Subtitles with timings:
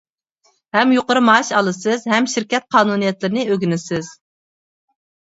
[0.75, 4.09] ھەم يۇقىرى مائاش ئالىسىز، ھەم شىركەت قانۇنىيەتلىرىنى ئۆگىنىسىز.